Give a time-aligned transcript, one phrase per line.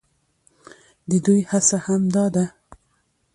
[1.09, 2.45] د دوى هڅه هم دا ده،